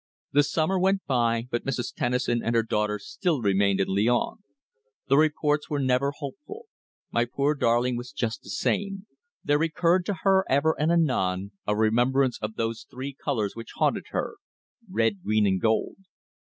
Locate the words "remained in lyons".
3.43-4.39